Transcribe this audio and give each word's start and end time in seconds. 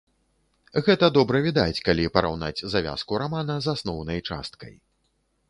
Гэта 0.87 1.09
добра 1.17 1.41
відаць, 1.47 1.83
калі 1.89 2.07
параўнаць 2.15 2.65
завязку 2.75 3.21
рамана 3.25 3.59
з 3.67 3.77
асноўнай 3.77 4.19
часткай. 4.29 4.73